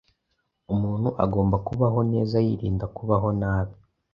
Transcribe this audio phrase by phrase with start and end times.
[0.73, 3.75] Umuntu agomba kubaho neza yirinda kubaho nabi